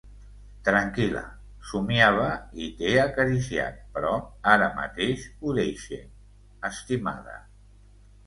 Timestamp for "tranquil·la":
0.67-1.21